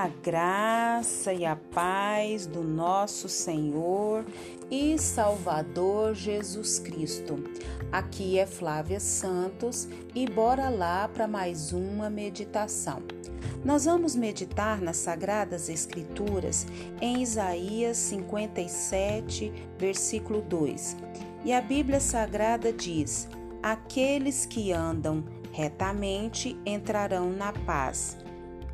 A 0.00 0.08
graça 0.08 1.30
e 1.30 1.44
a 1.44 1.54
paz 1.54 2.46
do 2.46 2.64
nosso 2.64 3.28
Senhor 3.28 4.24
e 4.70 4.96
Salvador 4.96 6.14
Jesus 6.14 6.78
Cristo. 6.78 7.44
Aqui 7.92 8.38
é 8.38 8.46
Flávia 8.46 8.98
Santos 8.98 9.86
e 10.14 10.24
bora 10.24 10.70
lá 10.70 11.06
para 11.06 11.28
mais 11.28 11.74
uma 11.74 12.08
meditação. 12.08 13.02
Nós 13.62 13.84
vamos 13.84 14.16
meditar 14.16 14.80
nas 14.80 14.96
Sagradas 14.96 15.68
Escrituras 15.68 16.66
em 16.98 17.20
Isaías 17.20 17.98
57, 17.98 19.52
versículo 19.76 20.40
2. 20.40 20.96
E 21.44 21.52
a 21.52 21.60
Bíblia 21.60 22.00
Sagrada 22.00 22.72
diz: 22.72 23.28
Aqueles 23.62 24.46
que 24.46 24.72
andam 24.72 25.22
retamente 25.52 26.58
entrarão 26.64 27.28
na 27.28 27.52
paz 27.52 28.16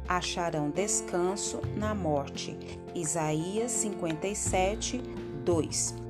acharão 0.09 0.71
descanso 0.71 1.61
na 1.77 1.95
morte. 1.95 2.57
Isaías 2.95 3.71
57, 3.73 4.99
2. 5.45 6.06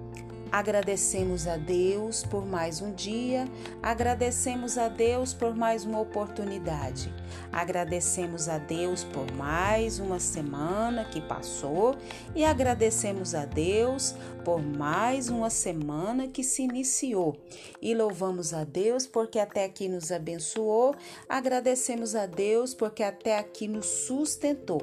Agradecemos 0.51 1.47
a 1.47 1.57
Deus 1.57 2.23
por 2.23 2.47
mais 2.47 2.81
um 2.81 2.93
dia, 2.93 3.49
agradecemos 3.83 4.79
a 4.79 4.89
Deus 4.89 5.35
por 5.35 5.55
mais 5.55 5.85
uma 5.85 6.01
oportunidade, 6.01 7.13
agradecemos 7.53 8.49
a 8.49 8.57
Deus 8.57 9.03
por 9.03 9.31
mais 9.33 9.99
uma 9.99 10.21
semana 10.21 11.05
que 11.05 11.21
passou 11.21 11.97
e 12.35 12.45
agradecemos 12.45 13.35
a 13.35 13.45
Deus 13.45 14.15
por 14.45 14.63
mais 14.63 15.29
uma 15.29 15.51
semana 15.51 16.29
que 16.29 16.45
se 16.45 16.63
iniciou. 16.63 17.37
E 17.83 17.95
louvamos 17.95 18.55
a 18.55 18.63
Deus 18.63 19.07
porque 19.07 19.41
até 19.41 19.65
aqui 19.65 19.89
nos 19.89 20.13
abençoou, 20.13 20.95
agradecemos 21.29 22.15
a 22.15 22.27
Deus 22.27 22.73
porque 22.73 23.03
até 23.03 23.37
aqui 23.37 23.67
nos 23.67 23.87
sustentou 23.87 24.81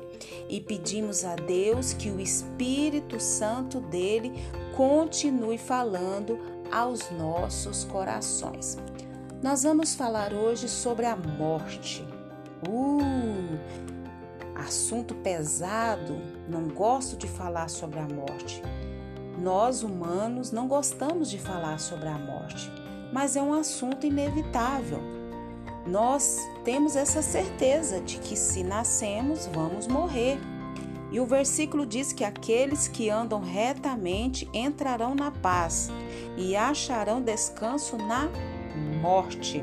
e 0.49 0.59
pedimos 0.59 1.23
a 1.23 1.35
Deus 1.35 1.93
que 1.93 2.09
o 2.09 2.19
Espírito 2.19 3.19
Santo 3.19 3.79
dele 3.79 4.33
continue 4.75 5.57
falando 5.57 6.39
aos 6.71 7.09
nossos 7.11 7.83
corações. 7.83 8.77
Nós 9.41 9.63
vamos 9.63 9.93
falar 9.93 10.33
hoje 10.33 10.67
sobre 10.67 11.05
a 11.05 11.15
morte. 11.15 12.07
Uh, 12.67 13.59
assunto 14.55 15.13
pesado, 15.15 16.15
não 16.47 16.69
gosto 16.69 17.17
de 17.17 17.27
falar 17.27 17.69
sobre 17.69 17.99
a 17.99 18.07
morte. 18.07 18.61
Nós 19.37 19.83
humanos 19.83 20.51
não 20.51 20.67
gostamos 20.67 21.29
de 21.29 21.37
falar 21.37 21.79
sobre 21.79 22.07
a 22.07 22.17
morte, 22.17 22.71
mas 23.11 23.35
é 23.35 23.41
um 23.41 23.53
assunto 23.53 24.05
inevitável. 24.05 24.99
Nós 25.85 26.39
temos 26.63 26.95
essa 26.95 27.21
certeza 27.21 27.99
de 27.99 28.17
que 28.17 28.37
se 28.37 28.63
nascemos, 28.63 29.47
vamos 29.47 29.87
morrer. 29.87 30.39
E 31.13 31.19
o 31.19 31.27
versículo 31.27 31.85
diz 31.85 32.11
que 32.11 32.23
aqueles 32.23 32.87
que 32.87 33.07
andam 33.07 33.39
retamente 33.39 34.49
entrarão 34.51 35.13
na 35.13 35.29
paz 35.29 35.91
e 36.35 36.55
acharão 36.55 37.21
descanso 37.21 37.95
na 37.97 38.27
morte. 38.99 39.61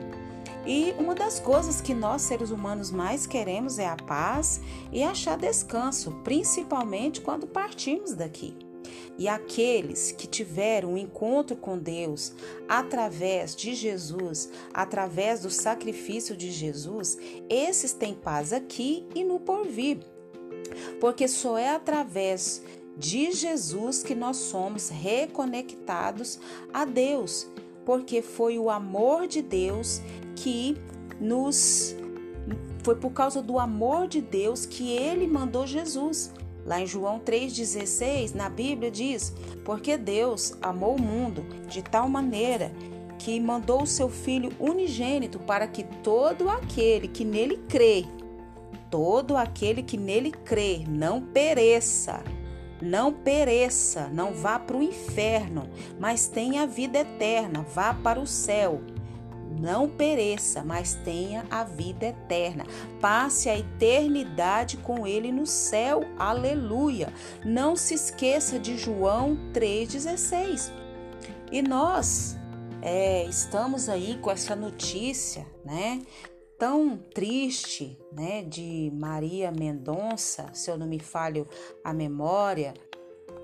E 0.64 0.94
uma 0.96 1.12
das 1.12 1.40
coisas 1.40 1.80
que 1.80 1.92
nós 1.92 2.22
seres 2.22 2.50
humanos 2.50 2.92
mais 2.92 3.26
queremos 3.26 3.80
é 3.80 3.88
a 3.88 3.96
paz 3.96 4.60
e 4.92 5.02
achar 5.02 5.36
descanso, 5.36 6.12
principalmente 6.22 7.20
quando 7.20 7.48
partimos 7.48 8.14
daqui. 8.14 8.56
E 9.18 9.26
aqueles 9.26 10.12
que 10.12 10.28
tiveram 10.28 10.92
um 10.92 10.96
encontro 10.96 11.56
com 11.56 11.76
Deus 11.76 12.32
através 12.68 13.56
de 13.56 13.74
Jesus, 13.74 14.48
através 14.72 15.40
do 15.40 15.50
sacrifício 15.50 16.36
de 16.36 16.52
Jesus, 16.52 17.18
esses 17.48 17.92
têm 17.92 18.14
paz 18.14 18.52
aqui 18.52 19.04
e 19.16 19.24
no 19.24 19.40
porvir 19.40 19.98
porque 21.00 21.26
só 21.26 21.56
é 21.58 21.70
através 21.70 22.62
de 22.96 23.33
Jesus 23.33 24.02
que 24.02 24.14
nós 24.14 24.36
somos 24.36 24.88
reconectados 24.88 26.38
a 26.72 26.84
Deus, 26.84 27.48
porque 27.84 28.20
foi 28.20 28.58
o 28.58 28.68
amor 28.68 29.27
de 29.27 29.40
Deus 29.40 30.02
que 30.36 30.77
nos 31.18 31.96
foi 32.83 32.96
por 32.96 33.10
causa 33.10 33.42
do 33.42 33.58
amor 33.58 34.08
de 34.08 34.20
Deus 34.20 34.64
que 34.64 34.90
ele 34.92 35.27
mandou 35.27 35.66
Jesus. 35.66 36.33
Lá 36.64 36.80
em 36.80 36.86
João 36.86 37.18
3,16, 37.18 38.34
na 38.34 38.48
Bíblia 38.48 38.90
diz: 38.90 39.33
Porque 39.64 39.96
Deus 39.96 40.55
amou 40.60 40.96
o 40.96 41.00
mundo 41.00 41.42
de 41.68 41.83
tal 41.83 42.08
maneira 42.08 42.72
que 43.18 43.39
mandou 43.39 43.83
o 43.83 43.86
seu 43.86 44.08
Filho 44.08 44.50
unigênito 44.58 45.39
para 45.39 45.66
que 45.66 45.84
todo 46.02 46.48
aquele 46.48 47.08
que 47.08 47.24
nele 47.24 47.58
crê 47.68 48.05
todo 48.90 49.36
aquele 49.36 49.83
que 49.83 49.96
nele 49.96 50.33
crê 50.33 50.84
não 50.89 51.23
pereça, 51.23 52.23
não 52.83 53.12
pereça, 53.12 54.08
não 54.08 54.34
vá 54.34 54.58
para 54.58 54.77
o 54.77 54.83
inferno, 54.83 55.68
mas 55.98 56.27
tenha 56.27 56.62
a 56.62 56.67
vida 56.67 56.98
eterna, 56.98 57.64
vá 57.74 57.95
para 57.95 58.20
o 58.20 58.27
céu. 58.27 58.80
Não 59.61 59.89
pereça, 59.90 60.64
mas 60.64 60.95
tenha 60.95 61.45
a 61.51 61.64
vida 61.64 62.06
eterna. 62.06 62.64
Passe 62.98 63.51
a 63.51 63.58
eternidade 63.58 64.78
com 64.78 65.07
Ele 65.07 65.30
no 65.30 65.45
céu. 65.45 66.02
Aleluia. 66.18 67.12
Não 67.45 67.77
se 67.77 67.92
esqueça 67.92 68.58
de 68.58 68.78
João 68.78 69.36
3,16. 69.52 70.72
E 71.52 71.61
nós 71.61 72.39
é, 72.80 73.24
estamos 73.27 73.89
aí 73.89 74.18
com 74.22 74.30
essa 74.30 74.57
notícia, 74.57 75.46
né? 75.64 76.01
Tão 76.60 76.98
triste, 77.14 77.98
né, 78.12 78.42
de 78.42 78.92
Maria 78.94 79.50
Mendonça, 79.50 80.50
se 80.52 80.70
eu 80.70 80.76
não 80.76 80.86
me 80.86 80.98
falho 80.98 81.48
a 81.82 81.90
memória, 81.90 82.74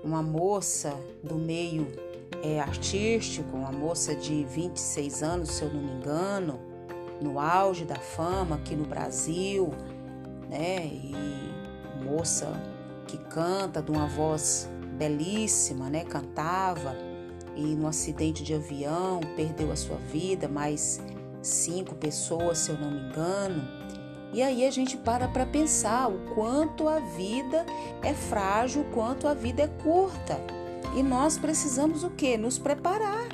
uma 0.03 0.21
moça 0.21 0.93
do 1.23 1.33
meio 1.33 1.87
é, 2.43 2.59
artístico, 2.59 3.57
uma 3.57 3.71
moça 3.71 4.13
de 4.13 4.45
26 4.45 5.23
anos, 5.23 5.49
se 5.49 5.63
eu 5.63 5.73
não 5.73 5.81
me 5.81 5.93
engano, 5.93 6.59
no 7.19 7.39
auge 7.39 7.85
da 7.85 7.95
fama 7.95 8.57
aqui 8.57 8.75
no 8.75 8.85
Brasil, 8.85 9.71
né, 10.47 10.85
e 10.85 11.15
moça 12.05 12.53
que 13.07 13.17
canta 13.17 13.81
de 13.81 13.89
uma 13.89 14.05
voz 14.05 14.69
belíssima, 14.95 15.89
né, 15.89 16.05
cantava 16.05 16.95
e 17.55 17.63
no 17.73 17.87
acidente 17.87 18.43
de 18.43 18.53
avião 18.53 19.21
perdeu 19.35 19.71
a 19.71 19.75
sua 19.75 19.97
vida, 19.97 20.47
mas 20.47 21.01
cinco 21.41 21.95
pessoas, 21.95 22.59
se 22.59 22.71
eu 22.71 22.77
não 22.77 22.91
me 22.91 22.99
engano. 22.99 23.67
E 24.33 24.41
aí 24.41 24.65
a 24.65 24.71
gente 24.71 24.97
para 24.97 25.27
para 25.27 25.45
pensar 25.45 26.09
o 26.09 26.19
quanto 26.35 26.87
a 26.87 26.99
vida 26.99 27.65
é 28.03 28.13
frágil, 28.13 28.81
o 28.81 28.91
quanto 28.93 29.27
a 29.27 29.33
vida 29.33 29.63
é 29.63 29.67
curta. 29.67 30.37
E 30.95 31.01
nós 31.03 31.37
precisamos 31.37 32.03
o 32.03 32.09
quê? 32.09 32.37
Nos 32.37 32.57
preparar. 32.59 33.27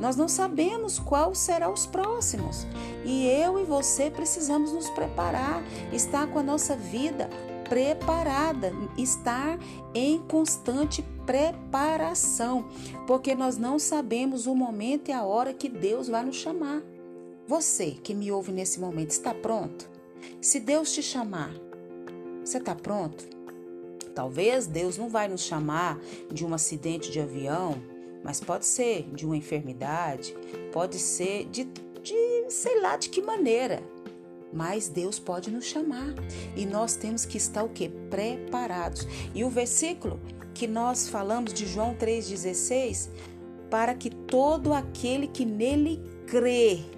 Nós 0.00 0.16
não 0.16 0.28
sabemos 0.28 0.98
qual 0.98 1.34
será 1.34 1.70
os 1.70 1.86
próximos. 1.86 2.66
E 3.04 3.26
eu 3.26 3.58
e 3.58 3.64
você 3.64 4.10
precisamos 4.10 4.72
nos 4.72 4.88
preparar, 4.90 5.62
estar 5.92 6.26
com 6.28 6.38
a 6.38 6.42
nossa 6.42 6.76
vida 6.76 7.28
preparada, 7.68 8.72
estar 8.96 9.58
em 9.94 10.18
constante 10.20 11.02
preparação, 11.26 12.64
porque 13.06 13.34
nós 13.34 13.58
não 13.58 13.78
sabemos 13.78 14.46
o 14.46 14.54
momento 14.54 15.10
e 15.10 15.12
a 15.12 15.22
hora 15.22 15.52
que 15.52 15.68
Deus 15.68 16.08
vai 16.08 16.24
nos 16.24 16.36
chamar. 16.36 16.82
Você 17.48 17.92
que 17.92 18.12
me 18.12 18.30
ouve 18.30 18.52
nesse 18.52 18.78
momento 18.78 19.08
está 19.08 19.32
pronto? 19.32 19.88
Se 20.38 20.60
Deus 20.60 20.92
te 20.92 21.02
chamar, 21.02 21.50
você 22.44 22.58
está 22.58 22.74
pronto? 22.74 23.24
Talvez 24.14 24.66
Deus 24.66 24.98
não 24.98 25.08
vai 25.08 25.28
nos 25.28 25.40
chamar 25.40 25.98
de 26.30 26.44
um 26.44 26.52
acidente 26.52 27.10
de 27.10 27.18
avião, 27.18 27.82
mas 28.22 28.38
pode 28.38 28.66
ser 28.66 29.08
de 29.14 29.24
uma 29.24 29.34
enfermidade, 29.34 30.36
pode 30.70 30.98
ser 30.98 31.46
de, 31.46 31.64
de 32.02 32.44
sei 32.50 32.82
lá 32.82 32.98
de 32.98 33.08
que 33.08 33.22
maneira. 33.22 33.82
Mas 34.52 34.90
Deus 34.90 35.18
pode 35.18 35.50
nos 35.50 35.64
chamar 35.64 36.14
e 36.54 36.66
nós 36.66 36.96
temos 36.96 37.24
que 37.24 37.38
estar 37.38 37.64
o 37.64 37.70
que? 37.70 37.88
Preparados. 37.88 39.08
E 39.34 39.42
o 39.42 39.48
versículo 39.48 40.20
que 40.52 40.66
nós 40.66 41.08
falamos 41.08 41.54
de 41.54 41.64
João 41.64 41.94
3,16, 41.94 43.08
para 43.70 43.94
que 43.94 44.10
todo 44.10 44.74
aquele 44.74 45.26
que 45.26 45.46
nele 45.46 45.98
crê, 46.26 46.97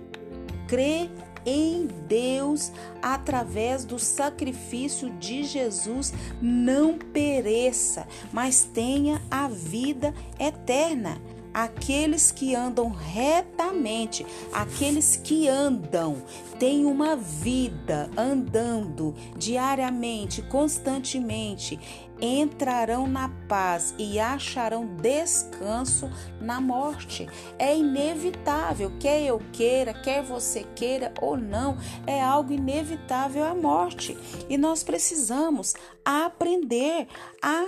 crê 0.71 1.11
em 1.45 1.89
Deus 2.07 2.71
através 3.03 3.85
do 3.85 3.99
sacrifício 3.99 5.11
de 5.19 5.43
Jesus 5.43 6.15
não 6.41 6.97
pereça, 6.97 8.07
mas 8.33 8.63
tenha 8.63 9.21
a 9.29 9.49
vida 9.49 10.15
eterna. 10.39 11.21
Aqueles 11.53 12.31
que 12.31 12.55
andam 12.55 12.91
retamente, 12.91 14.25
aqueles 14.53 15.17
que 15.17 15.49
andam, 15.49 16.23
têm 16.61 16.85
uma 16.85 17.17
vida 17.17 18.09
andando 18.17 19.13
diariamente, 19.37 20.43
constantemente, 20.43 21.81
entrarão 22.21 23.07
na 23.07 23.29
paz 23.49 23.95
e 23.99 24.19
acharão 24.19 24.97
descanso 24.97 26.11
na 26.41 26.61
morte. 26.61 27.29
É 27.59 27.77
inevitável, 27.77 28.93
quer 28.99 29.23
eu 29.23 29.41
queira, 29.53 29.95
quer 29.95 30.23
você 30.23 30.65
queira 30.75 31.13
ou 31.21 31.37
não, 31.37 31.77
é 32.07 32.23
algo 32.23 32.53
inevitável 32.53 33.45
a 33.45 33.55
morte. 33.55 34.17
E 34.49 34.57
nós 34.57 34.83
precisamos 34.83 35.75
aprender 36.05 37.07
a 37.43 37.67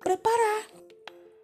preparar. 0.00 0.66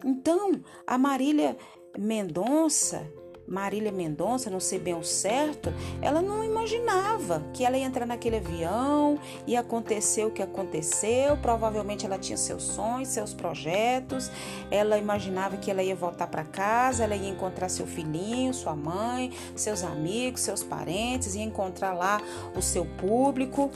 Então, 0.05 0.63
a 0.85 0.97
Marília 0.97 1.57
Mendonça 1.97 3.05
Marília 3.47 3.91
Mendonça, 3.91 4.49
não 4.49 4.59
sei 4.59 4.79
bem 4.79 4.93
o 4.93 5.03
certo, 5.03 5.73
ela 6.01 6.21
não 6.21 6.43
imaginava 6.43 7.43
que 7.53 7.65
ela 7.65 7.77
ia 7.77 7.85
entrar 7.85 8.05
naquele 8.05 8.37
avião 8.37 9.19
e 9.45 9.55
acontecer 9.55 10.25
o 10.25 10.31
que 10.31 10.41
aconteceu. 10.41 11.37
Provavelmente 11.37 12.05
ela 12.05 12.17
tinha 12.17 12.37
seus 12.37 12.63
sonhos, 12.63 13.09
seus 13.09 13.33
projetos. 13.33 14.31
Ela 14.71 14.97
imaginava 14.97 15.57
que 15.57 15.69
ela 15.69 15.83
ia 15.83 15.95
voltar 15.95 16.27
para 16.27 16.43
casa, 16.43 17.03
ela 17.03 17.15
ia 17.15 17.29
encontrar 17.29 17.69
seu 17.69 17.85
filhinho, 17.85 18.53
sua 18.53 18.75
mãe, 18.75 19.31
seus 19.55 19.83
amigos, 19.83 20.41
seus 20.41 20.63
parentes, 20.63 21.35
ia 21.35 21.43
encontrar 21.43 21.93
lá 21.93 22.21
o 22.55 22.61
seu 22.61 22.85
público. 22.85 23.69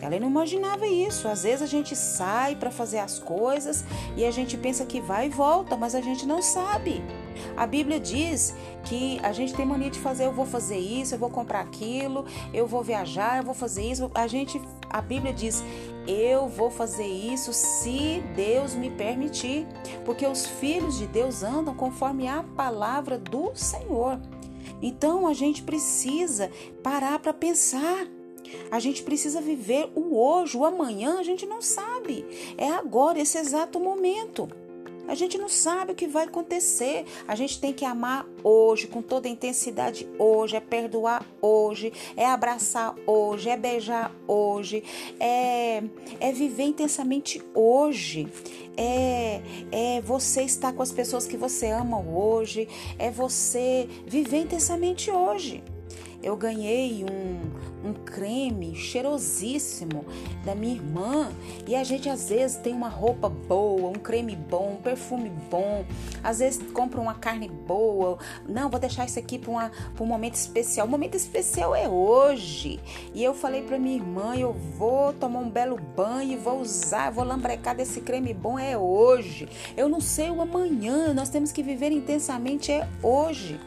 Ela 0.00 0.18
não 0.20 0.28
imaginava 0.28 0.86
isso. 0.86 1.26
Às 1.26 1.42
vezes 1.42 1.62
a 1.62 1.66
gente 1.66 1.96
sai 1.96 2.54
para 2.54 2.70
fazer 2.70 2.98
as 2.98 3.18
coisas 3.18 3.84
e 4.16 4.24
a 4.24 4.30
gente 4.30 4.56
pensa 4.56 4.84
que 4.84 5.00
vai 5.00 5.26
e 5.26 5.30
volta, 5.30 5.76
mas 5.76 5.94
a 5.94 6.00
gente 6.00 6.26
não 6.26 6.42
sabe. 6.42 7.02
A 7.56 7.66
Bíblia 7.66 7.98
diz 7.98 8.54
que 8.84 9.18
a 9.22 9.32
gente 9.32 9.54
tem 9.54 9.66
mania 9.66 9.90
de 9.90 9.98
fazer, 9.98 10.26
eu 10.26 10.32
vou 10.32 10.46
fazer 10.46 10.78
isso, 10.78 11.14
eu 11.14 11.18
vou 11.18 11.30
comprar 11.30 11.60
aquilo, 11.60 12.24
eu 12.52 12.66
vou 12.66 12.82
viajar, 12.82 13.38
eu 13.38 13.42
vou 13.42 13.54
fazer 13.54 13.90
isso. 13.90 14.10
A 14.14 14.26
gente, 14.26 14.60
a 14.90 15.00
Bíblia 15.00 15.32
diz, 15.32 15.62
eu 16.06 16.48
vou 16.48 16.70
fazer 16.70 17.06
isso 17.06 17.52
se 17.52 18.22
Deus 18.34 18.74
me 18.74 18.90
permitir, 18.90 19.66
porque 20.04 20.26
os 20.26 20.46
filhos 20.46 20.98
de 20.98 21.06
Deus 21.06 21.42
andam 21.42 21.74
conforme 21.74 22.28
a 22.28 22.42
palavra 22.42 23.18
do 23.18 23.52
Senhor. 23.54 24.20
Então 24.80 25.26
a 25.26 25.34
gente 25.34 25.62
precisa 25.62 26.50
parar 26.82 27.18
para 27.18 27.32
pensar. 27.32 28.06
A 28.70 28.78
gente 28.78 29.02
precisa 29.02 29.40
viver 29.40 29.90
o 29.94 30.16
hoje, 30.16 30.56
o 30.56 30.64
amanhã 30.64 31.18
a 31.18 31.22
gente 31.22 31.44
não 31.46 31.60
sabe. 31.60 32.24
É 32.56 32.70
agora, 32.70 33.18
esse 33.18 33.38
exato 33.38 33.80
momento. 33.80 34.48
A 35.08 35.14
gente 35.14 35.38
não 35.38 35.48
sabe 35.48 35.92
o 35.92 35.94
que 35.94 36.06
vai 36.06 36.24
acontecer. 36.24 37.04
A 37.26 37.34
gente 37.34 37.60
tem 37.60 37.72
que 37.72 37.84
amar 37.84 38.26
hoje, 38.42 38.86
com 38.86 39.02
toda 39.02 39.28
a 39.28 39.30
intensidade 39.30 40.08
hoje, 40.18 40.56
é 40.56 40.60
perdoar 40.60 41.24
hoje, 41.40 41.92
é 42.16 42.26
abraçar 42.26 42.94
hoje, 43.06 43.48
é 43.48 43.56
beijar 43.56 44.12
hoje, 44.26 44.82
é, 45.20 45.82
é 46.20 46.32
viver 46.32 46.64
intensamente 46.64 47.42
hoje. 47.54 48.28
É, 48.76 49.40
é 49.72 50.00
você 50.02 50.42
estar 50.42 50.72
com 50.72 50.82
as 50.82 50.92
pessoas 50.92 51.26
que 51.26 51.36
você 51.36 51.68
ama 51.68 51.98
hoje, 51.98 52.68
é 52.98 53.10
você 53.10 53.88
viver 54.06 54.38
intensamente 54.38 55.10
hoje. 55.10 55.62
Eu 56.26 56.36
ganhei 56.36 57.04
um, 57.04 57.88
um 57.88 57.94
creme 57.94 58.74
cheirosíssimo 58.74 60.04
da 60.44 60.56
minha 60.56 60.74
irmã 60.74 61.30
e 61.68 61.76
a 61.76 61.84
gente 61.84 62.08
às 62.08 62.30
vezes 62.30 62.56
tem 62.56 62.74
uma 62.74 62.88
roupa 62.88 63.28
boa, 63.28 63.90
um 63.90 63.92
creme 63.92 64.34
bom, 64.34 64.72
um 64.72 64.82
perfume 64.82 65.30
bom, 65.48 65.84
às 66.24 66.40
vezes 66.40 66.60
compra 66.72 67.00
uma 67.00 67.14
carne 67.14 67.48
boa. 67.48 68.18
Não, 68.48 68.68
vou 68.68 68.80
deixar 68.80 69.04
isso 69.04 69.20
aqui 69.20 69.38
para 69.38 69.70
um 70.00 70.04
momento 70.04 70.34
especial. 70.34 70.88
O 70.88 70.90
momento 70.90 71.14
especial 71.14 71.76
é 71.76 71.88
hoje. 71.88 72.80
E 73.14 73.22
eu 73.22 73.32
falei 73.32 73.62
para 73.62 73.78
minha 73.78 73.94
irmã: 73.94 74.34
eu 74.34 74.52
vou 74.52 75.12
tomar 75.12 75.38
um 75.38 75.48
belo 75.48 75.78
banho 75.94 76.40
vou 76.40 76.60
usar, 76.60 77.12
vou 77.12 77.22
lambrecar 77.22 77.76
desse 77.76 78.00
creme 78.00 78.34
bom 78.34 78.58
é 78.58 78.76
hoje. 78.76 79.48
Eu 79.76 79.88
não 79.88 80.00
sei 80.00 80.28
o 80.30 80.42
amanhã, 80.42 81.14
nós 81.14 81.28
temos 81.28 81.52
que 81.52 81.62
viver 81.62 81.92
intensamente 81.92 82.72
é 82.72 82.88
hoje. 83.00 83.60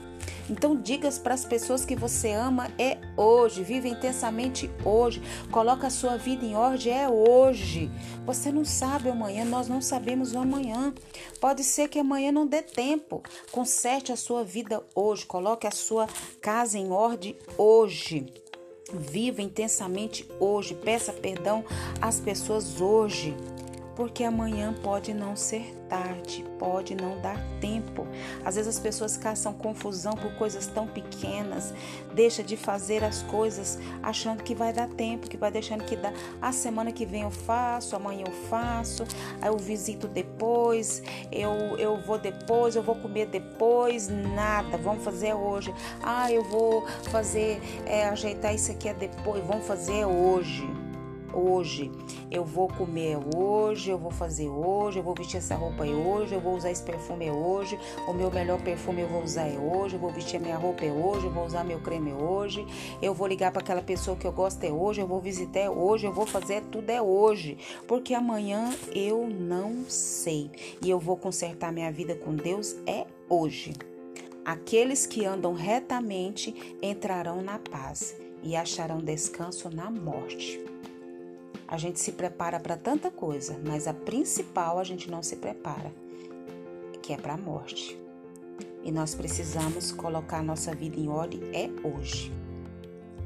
Então 0.49 0.75
diga 0.75 1.09
para 1.23 1.33
as 1.33 1.45
pessoas 1.45 1.85
que 1.85 1.95
você 1.95 2.31
ama 2.31 2.69
é 2.77 2.97
hoje, 3.15 3.63
vive 3.63 3.89
intensamente 3.89 4.69
hoje, 4.83 5.21
coloca 5.51 5.87
a 5.87 5.89
sua 5.89 6.17
vida 6.17 6.45
em 6.45 6.55
ordem 6.55 6.91
é 6.91 7.07
hoje. 7.07 7.91
Você 8.25 8.51
não 8.51 8.65
sabe 8.65 9.09
amanhã, 9.09 9.45
nós 9.45 9.67
não 9.67 9.81
sabemos 9.81 10.33
o 10.33 10.39
amanhã. 10.39 10.93
Pode 11.39 11.63
ser 11.63 11.87
que 11.87 11.99
amanhã 11.99 12.31
não 12.31 12.47
dê 12.47 12.61
tempo. 12.61 13.21
Conserte 13.51 14.11
a 14.11 14.17
sua 14.17 14.43
vida 14.43 14.83
hoje, 14.95 15.25
coloque 15.25 15.67
a 15.67 15.71
sua 15.71 16.07
casa 16.41 16.77
em 16.77 16.91
ordem 16.91 17.37
hoje. 17.57 18.33
Viva 18.91 19.41
intensamente 19.41 20.27
hoje, 20.39 20.73
peça 20.73 21.13
perdão 21.13 21.63
às 22.01 22.19
pessoas 22.19 22.81
hoje 22.81 23.35
porque 23.99 24.23
amanhã 24.23 24.73
pode 24.81 25.13
não 25.13 25.35
ser 25.35 25.75
tarde, 25.89 26.45
pode 26.57 26.95
não 26.95 27.19
dar 27.19 27.37
tempo. 27.59 28.07
Às 28.45 28.55
vezes 28.55 28.77
as 28.77 28.79
pessoas 28.79 29.17
caçam 29.17 29.51
confusão 29.51 30.13
por 30.13 30.33
coisas 30.35 30.67
tão 30.67 30.87
pequenas, 30.87 31.73
deixa 32.13 32.41
de 32.41 32.55
fazer 32.55 33.03
as 33.03 33.23
coisas 33.23 33.77
achando 34.01 34.41
que 34.41 34.55
vai 34.55 34.71
dar 34.71 34.87
tempo, 34.87 35.29
que 35.29 35.35
vai 35.35 35.51
deixando 35.51 35.83
que 35.83 35.97
dá. 35.97 36.13
A 36.41 36.53
semana 36.53 36.93
que 36.93 37.05
vem 37.05 37.23
eu 37.23 37.29
faço, 37.29 37.93
amanhã 37.93 38.23
eu 38.25 38.31
faço, 38.47 39.03
eu 39.45 39.57
visito 39.57 40.07
depois, 40.07 41.03
eu, 41.29 41.51
eu 41.77 41.97
vou 41.97 42.17
depois, 42.17 42.77
eu 42.77 42.81
vou 42.81 42.95
comer 42.95 43.25
depois, 43.25 44.07
nada, 44.07 44.77
vamos 44.77 45.03
fazer 45.03 45.33
hoje. 45.33 45.75
Ah, 46.01 46.31
eu 46.31 46.45
vou 46.45 46.87
fazer, 47.11 47.61
é, 47.85 48.05
ajeitar 48.05 48.55
isso 48.55 48.71
aqui 48.71 48.87
é 48.87 48.93
depois, 48.93 49.43
vamos 49.45 49.67
fazer 49.67 50.05
hoje 50.05 50.88
hoje. 51.33 51.91
Eu 52.31 52.43
vou 52.43 52.67
comer 52.67 53.17
hoje, 53.35 53.89
eu 53.89 53.97
vou 53.97 54.11
fazer 54.11 54.47
hoje, 54.47 54.99
eu 54.99 55.03
vou 55.03 55.15
vestir 55.15 55.37
essa 55.37 55.55
roupa 55.55 55.83
hoje, 55.83 56.33
eu 56.33 56.39
vou 56.39 56.55
usar 56.55 56.71
esse 56.71 56.83
perfume 56.83 57.29
hoje, 57.31 57.77
o 58.07 58.13
meu 58.13 58.31
melhor 58.31 58.61
perfume 58.61 59.01
eu 59.01 59.07
vou 59.07 59.23
usar 59.23 59.47
hoje, 59.47 59.95
eu 59.95 59.99
vou 59.99 60.11
vestir 60.11 60.37
a 60.37 60.39
minha 60.39 60.57
roupa 60.57 60.85
hoje, 60.85 61.25
eu 61.25 61.31
vou 61.31 61.45
usar 61.45 61.63
meu 61.63 61.79
creme 61.79 62.13
hoje, 62.13 62.65
eu 63.01 63.13
vou 63.13 63.27
ligar 63.27 63.51
para 63.51 63.61
aquela 63.61 63.81
pessoa 63.81 64.15
que 64.15 64.27
eu 64.27 64.31
gosto 64.31 64.63
é 64.63 64.71
hoje, 64.71 65.01
eu 65.01 65.07
vou 65.07 65.19
visitar 65.19 65.69
hoje, 65.69 66.05
eu 66.05 66.13
vou 66.13 66.25
fazer 66.25 66.61
tudo 66.71 66.89
é 66.89 67.01
hoje, 67.01 67.57
porque 67.87 68.13
amanhã 68.13 68.73
eu 68.93 69.27
não 69.27 69.85
sei 69.87 70.51
e 70.81 70.89
eu 70.89 70.99
vou 70.99 71.17
consertar 71.17 71.71
minha 71.71 71.91
vida 71.91 72.15
com 72.15 72.35
Deus 72.35 72.75
é 72.85 73.05
hoje. 73.27 73.73
Aqueles 74.45 75.05
que 75.05 75.25
andam 75.25 75.53
retamente 75.53 76.77
entrarão 76.81 77.41
na 77.41 77.59
paz 77.59 78.15
e 78.41 78.55
acharão 78.55 78.97
descanso 78.97 79.69
na 79.69 79.91
morte. 79.91 80.59
A 81.71 81.77
gente 81.77 81.99
se 81.99 82.13
prepara 82.13 82.59
para 82.59 82.75
tanta 82.75 83.11
coisa, 83.11 83.55
mas 83.63 83.87
a 83.87 83.93
principal 83.93 84.79
a 84.79 84.83
gente 84.83 85.09
não 85.09 85.21
se 85.21 85.35
prepara, 85.35 85.93
que 86.99 87.13
é 87.13 87.17
para 87.17 87.35
a 87.35 87.37
morte. 87.37 87.95
E 88.83 88.91
nós 88.91 89.13
precisamos 89.13 89.91
colocar 89.91 90.39
a 90.39 90.43
nossa 90.43 90.73
vida 90.73 90.99
em 90.99 91.07
ordem 91.07 91.39
é 91.53 91.69
hoje. 91.87 92.33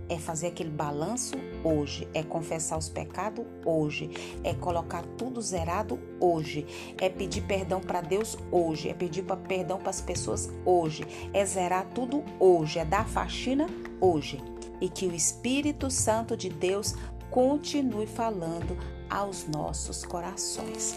É 0.09 0.19
fazer 0.19 0.47
aquele 0.47 0.69
balanço 0.69 1.35
hoje, 1.63 2.05
é 2.13 2.21
confessar 2.21 2.77
os 2.77 2.89
pecados 2.89 3.45
hoje, 3.65 4.09
é 4.43 4.53
colocar 4.53 5.05
tudo 5.17 5.41
zerado 5.41 5.97
hoje, 6.19 6.65
é 6.99 7.07
pedir 7.07 7.43
perdão 7.43 7.79
para 7.79 8.01
Deus 8.01 8.37
hoje, 8.51 8.89
é 8.89 8.93
pedir 8.93 9.23
perdão 9.47 9.79
para 9.79 9.91
as 9.91 10.01
pessoas 10.01 10.51
hoje, 10.65 11.05
é 11.31 11.45
zerar 11.45 11.87
tudo 11.95 12.21
hoje, 12.37 12.77
é 12.77 12.83
dar 12.83 13.07
faxina 13.07 13.67
hoje. 14.01 14.37
E 14.81 14.89
que 14.89 15.05
o 15.05 15.15
Espírito 15.15 15.89
Santo 15.89 16.35
de 16.35 16.49
Deus 16.49 16.93
continue 17.33 18.05
falando 18.05 18.77
aos 19.09 19.47
nossos 19.47 20.05
corações. 20.05 20.95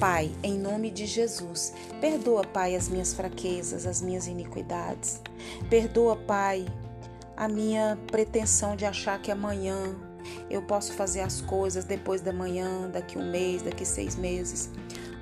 Pai, 0.00 0.32
em 0.42 0.58
nome 0.58 0.90
de 0.90 1.06
Jesus, 1.06 1.72
perdoa, 2.00 2.42
Pai, 2.42 2.74
as 2.74 2.88
minhas 2.88 3.14
fraquezas, 3.14 3.86
as 3.86 4.02
minhas 4.02 4.26
iniquidades. 4.26 5.22
Perdoa, 5.70 6.16
Pai, 6.16 6.66
a 7.36 7.46
minha 7.46 7.96
pretensão 8.10 8.74
de 8.74 8.84
achar 8.84 9.22
que 9.22 9.30
amanhã 9.30 9.94
eu 10.50 10.62
posso 10.62 10.92
fazer 10.92 11.20
as 11.20 11.40
coisas 11.40 11.84
depois 11.84 12.20
da 12.20 12.32
manhã, 12.32 12.88
daqui 12.90 13.18
um 13.18 13.30
mês, 13.30 13.62
daqui 13.62 13.84
seis 13.84 14.16
meses. 14.16 14.70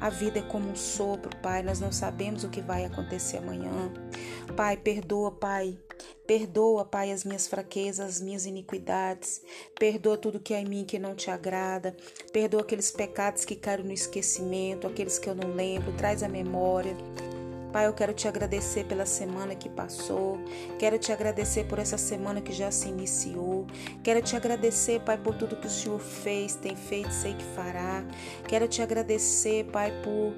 A 0.00 0.10
vida 0.10 0.40
é 0.40 0.42
como 0.42 0.68
um 0.68 0.76
sopro, 0.76 1.34
Pai. 1.38 1.62
Nós 1.62 1.80
não 1.80 1.90
sabemos 1.90 2.44
o 2.44 2.48
que 2.48 2.60
vai 2.60 2.84
acontecer 2.84 3.38
amanhã. 3.38 3.92
Pai, 4.56 4.76
perdoa, 4.76 5.30
Pai, 5.30 5.78
Perdoa, 6.26 6.86
Pai, 6.86 7.12
as 7.12 7.22
minhas 7.22 7.46
fraquezas, 7.46 8.16
as 8.16 8.20
minhas 8.20 8.46
iniquidades. 8.46 9.42
Perdoa 9.78 10.16
tudo 10.16 10.40
que 10.40 10.54
é 10.54 10.60
em 10.60 10.64
mim 10.64 10.84
que 10.84 10.98
não 10.98 11.14
te 11.14 11.30
agrada. 11.30 11.94
Perdoa 12.32 12.62
aqueles 12.62 12.90
pecados 12.90 13.44
que 13.44 13.54
caíram 13.54 13.84
no 13.84 13.92
esquecimento, 13.92 14.86
aqueles 14.86 15.18
que 15.18 15.28
eu 15.28 15.34
não 15.34 15.54
lembro. 15.54 15.92
Traz 15.92 16.22
a 16.22 16.28
memória. 16.28 16.96
Pai, 17.74 17.88
eu 17.88 17.92
quero 17.92 18.14
te 18.14 18.28
agradecer 18.28 18.84
pela 18.84 19.04
semana 19.04 19.56
que 19.56 19.68
passou. 19.68 20.38
Quero 20.78 20.96
te 20.96 21.10
agradecer 21.10 21.64
por 21.64 21.80
essa 21.80 21.98
semana 21.98 22.40
que 22.40 22.52
já 22.52 22.70
se 22.70 22.88
iniciou. 22.88 23.66
Quero 24.00 24.22
te 24.22 24.36
agradecer, 24.36 25.00
Pai, 25.00 25.18
por 25.18 25.34
tudo 25.34 25.56
que 25.56 25.66
o 25.66 25.70
Senhor 25.70 25.98
fez, 25.98 26.54
tem 26.54 26.76
feito, 26.76 27.10
sei 27.10 27.34
que 27.34 27.42
fará. 27.42 28.04
Quero 28.46 28.68
te 28.68 28.80
agradecer, 28.80 29.64
Pai, 29.72 29.92
por 30.04 30.34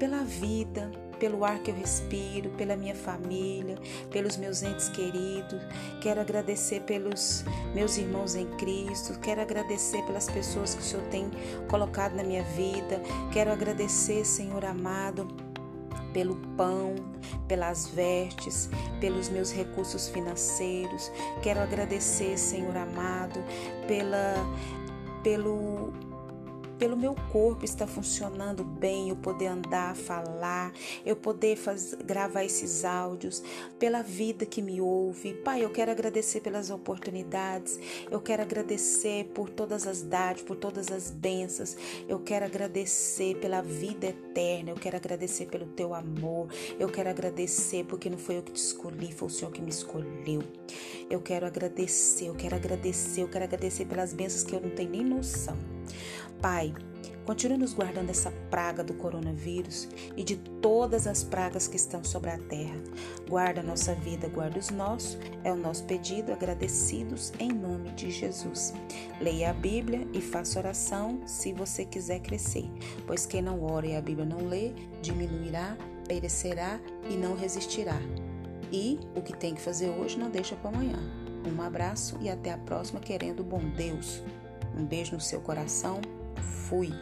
pela 0.00 0.24
vida 0.24 0.90
pelo 1.20 1.44
ar 1.44 1.62
que 1.62 1.70
eu 1.70 1.74
respiro, 1.74 2.48
pela 2.56 2.74
minha 2.74 2.94
família, 2.94 3.76
pelos 4.10 4.38
meus 4.38 4.62
entes 4.62 4.88
queridos. 4.88 5.60
Quero 6.00 6.20
agradecer 6.20 6.80
pelos 6.80 7.44
meus 7.74 7.98
irmãos 7.98 8.34
em 8.34 8.46
Cristo. 8.56 9.16
Quero 9.20 9.42
agradecer 9.42 10.02
pelas 10.06 10.28
pessoas 10.28 10.74
que 10.74 10.80
o 10.80 10.84
Senhor 10.84 11.04
tem 11.08 11.30
colocado 11.68 12.16
na 12.16 12.24
minha 12.24 12.42
vida. 12.42 13.00
Quero 13.32 13.52
agradecer, 13.52 14.24
Senhor 14.24 14.64
amado 14.64 15.49
pelo 16.12 16.36
pão, 16.56 16.94
pelas 17.46 17.88
vestes, 17.88 18.68
pelos 19.00 19.28
meus 19.28 19.52
recursos 19.52 20.08
financeiros. 20.08 21.10
Quero 21.42 21.60
agradecer, 21.60 22.38
Senhor 22.38 22.76
amado, 22.76 23.42
pela 23.86 24.34
pelo 25.22 25.92
pelo 26.80 26.96
meu 26.96 27.14
corpo 27.30 27.62
estar 27.62 27.86
funcionando 27.86 28.64
bem, 28.64 29.10
eu 29.10 29.16
poder 29.16 29.48
andar, 29.48 29.94
falar, 29.94 30.72
eu 31.04 31.14
poder 31.14 31.54
faz, 31.54 31.92
gravar 31.92 32.42
esses 32.42 32.86
áudios, 32.86 33.42
pela 33.78 34.00
vida 34.02 34.46
que 34.46 34.62
me 34.62 34.80
ouve. 34.80 35.34
Pai, 35.34 35.62
eu 35.62 35.68
quero 35.68 35.90
agradecer 35.90 36.40
pelas 36.40 36.70
oportunidades, 36.70 37.78
eu 38.10 38.18
quero 38.18 38.40
agradecer 38.40 39.26
por 39.34 39.50
todas 39.50 39.86
as 39.86 40.00
dádivas, 40.00 40.42
por 40.42 40.56
todas 40.56 40.90
as 40.90 41.10
bênçãos, 41.10 41.76
eu 42.08 42.18
quero 42.18 42.46
agradecer 42.46 43.36
pela 43.36 43.60
vida 43.60 44.06
eterna, 44.06 44.70
eu 44.70 44.76
quero 44.76 44.96
agradecer 44.96 45.46
pelo 45.46 45.66
teu 45.66 45.94
amor, 45.94 46.48
eu 46.78 46.88
quero 46.88 47.10
agradecer 47.10 47.84
porque 47.84 48.08
não 48.08 48.16
foi 48.16 48.38
eu 48.38 48.42
que 48.42 48.52
te 48.52 48.56
escolhi, 48.56 49.12
foi 49.12 49.28
o 49.28 49.30
Senhor 49.30 49.50
que 49.50 49.60
me 49.60 49.68
escolheu. 49.68 50.42
Eu 51.10 51.20
quero 51.20 51.44
agradecer, 51.44 52.28
eu 52.28 52.34
quero 52.34 52.56
agradecer, 52.56 53.20
eu 53.20 53.28
quero 53.28 53.44
agradecer 53.44 53.84
pelas 53.84 54.14
bênçãos 54.14 54.44
que 54.44 54.56
eu 54.56 54.62
não 54.62 54.70
tenho 54.70 54.90
nem 54.90 55.04
noção. 55.04 55.79
Pai, 56.40 56.72
continue 57.26 57.58
nos 57.58 57.74
guardando 57.74 58.06
dessa 58.06 58.30
praga 58.50 58.82
do 58.82 58.94
coronavírus 58.94 59.86
e 60.16 60.24
de 60.24 60.36
todas 60.36 61.06
as 61.06 61.22
pragas 61.22 61.68
que 61.68 61.76
estão 61.76 62.02
sobre 62.02 62.30
a 62.30 62.38
terra. 62.38 62.76
Guarda 63.28 63.60
a 63.60 63.64
nossa 63.64 63.94
vida, 63.94 64.26
guarda 64.26 64.58
os 64.58 64.70
nossos, 64.70 65.18
é 65.44 65.52
o 65.52 65.56
nosso 65.56 65.84
pedido, 65.84 66.32
agradecidos 66.32 67.30
em 67.38 67.52
nome 67.52 67.90
de 67.90 68.10
Jesus. 68.10 68.72
Leia 69.20 69.50
a 69.50 69.52
Bíblia 69.52 70.08
e 70.14 70.20
faça 70.22 70.58
oração 70.58 71.20
se 71.26 71.52
você 71.52 71.84
quiser 71.84 72.20
crescer, 72.20 72.64
pois 73.06 73.26
quem 73.26 73.42
não 73.42 73.62
ora 73.62 73.86
e 73.86 73.96
a 73.96 74.00
Bíblia 74.00 74.24
não 74.24 74.48
lê, 74.48 74.72
diminuirá, 75.02 75.76
perecerá 76.08 76.80
e 77.10 77.16
não 77.16 77.36
resistirá. 77.36 78.00
E 78.72 78.98
o 79.14 79.20
que 79.20 79.36
tem 79.36 79.54
que 79.54 79.60
fazer 79.60 79.90
hoje 79.90 80.18
não 80.18 80.30
deixa 80.30 80.56
para 80.56 80.70
amanhã. 80.70 80.98
Um 81.44 81.60
abraço 81.60 82.16
e 82.20 82.30
até 82.30 82.50
a 82.50 82.58
próxima, 82.58 82.98
querendo 82.98 83.44
bom 83.44 83.60
Deus. 83.76 84.22
Um 84.78 84.84
beijo 84.84 85.14
no 85.14 85.20
seu 85.20 85.40
coração 85.40 86.00
Fui. 86.40 86.92